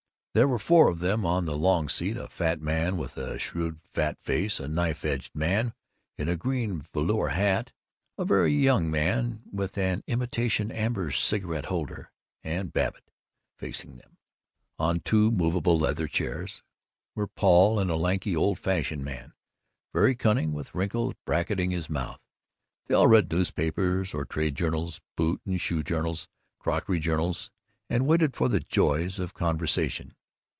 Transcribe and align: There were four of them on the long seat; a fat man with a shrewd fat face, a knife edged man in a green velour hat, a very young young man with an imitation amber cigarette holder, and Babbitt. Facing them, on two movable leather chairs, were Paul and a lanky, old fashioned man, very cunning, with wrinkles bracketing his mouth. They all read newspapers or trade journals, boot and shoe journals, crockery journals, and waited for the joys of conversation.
There 0.33 0.47
were 0.47 0.59
four 0.59 0.87
of 0.87 0.99
them 0.99 1.25
on 1.25 1.43
the 1.43 1.57
long 1.57 1.89
seat; 1.89 2.15
a 2.15 2.29
fat 2.29 2.61
man 2.61 2.95
with 2.95 3.17
a 3.17 3.37
shrewd 3.37 3.81
fat 3.91 4.17
face, 4.21 4.61
a 4.61 4.67
knife 4.69 5.03
edged 5.03 5.35
man 5.35 5.73
in 6.17 6.29
a 6.29 6.37
green 6.37 6.87
velour 6.93 7.27
hat, 7.31 7.73
a 8.17 8.23
very 8.23 8.53
young 8.53 8.83
young 8.85 8.91
man 8.91 9.41
with 9.51 9.77
an 9.77 10.05
imitation 10.07 10.71
amber 10.71 11.11
cigarette 11.11 11.65
holder, 11.65 12.13
and 12.45 12.71
Babbitt. 12.71 13.11
Facing 13.57 13.97
them, 13.97 14.15
on 14.79 15.01
two 15.01 15.31
movable 15.31 15.77
leather 15.77 16.07
chairs, 16.07 16.63
were 17.13 17.27
Paul 17.27 17.77
and 17.77 17.91
a 17.91 17.97
lanky, 17.97 18.33
old 18.33 18.57
fashioned 18.57 19.03
man, 19.03 19.33
very 19.91 20.15
cunning, 20.15 20.53
with 20.53 20.73
wrinkles 20.73 21.13
bracketing 21.25 21.71
his 21.71 21.89
mouth. 21.89 22.21
They 22.87 22.95
all 22.95 23.07
read 23.07 23.29
newspapers 23.29 24.13
or 24.13 24.23
trade 24.23 24.55
journals, 24.55 25.01
boot 25.17 25.41
and 25.45 25.59
shoe 25.59 25.83
journals, 25.83 26.29
crockery 26.57 26.99
journals, 27.01 27.51
and 27.89 28.07
waited 28.07 28.37
for 28.37 28.47
the 28.47 28.61
joys 28.61 29.19
of 29.19 29.33
conversation. 29.33 30.15